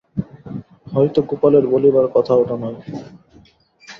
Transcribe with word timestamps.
হয়তো 0.87 1.19
গোপালের 1.21 1.65
বলিবার 1.67 2.07
কথা 2.15 2.33
ওটা 2.35 2.55
নয়। 2.57 2.77